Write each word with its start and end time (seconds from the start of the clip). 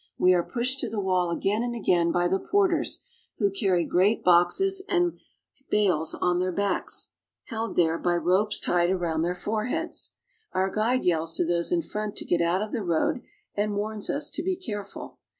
We 0.17 0.33
are 0.33 0.41
pushed 0.41 0.79
to 0.79 0.89
the 0.89 0.99
wall 0.99 1.29
again 1.29 1.61
and 1.61 1.75
again 1.75 2.11
by 2.11 2.27
the 2.27 2.39
porters, 2.39 3.03
who 3.37 3.51
carry 3.51 3.85
great 3.85 4.23
boxes 4.23 4.81
and 4.89 5.19
bales 5.69 6.15
on 6.15 6.39
their 6.39 6.51
backs, 6.51 7.09
held 7.49 7.75
there 7.75 7.99
by 7.99 8.15
ropes 8.17 8.59
tied 8.59 8.89
around 8.89 9.21
their 9.21 9.35
foreheads. 9.35 10.13
Our 10.53 10.71
guide 10.71 11.05
yells 11.05 11.35
to 11.35 11.45
those 11.45 11.71
in 11.71 11.83
front 11.83 12.15
to 12.15 12.25
get 12.25 12.41
out 12.41 12.63
of 12.63 12.71
the 12.71 12.81
road 12.81 13.21
and 13.53 13.75
warns 13.75 14.09
us 14.09 14.31
to 14.31 14.41
be 14.41 14.55
careful. 14.55 15.19